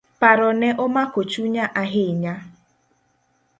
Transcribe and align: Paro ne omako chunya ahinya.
Paro 0.19 0.49
ne 0.59 0.69
omako 0.83 1.21
chunya 1.31 1.65
ahinya. 1.83 2.33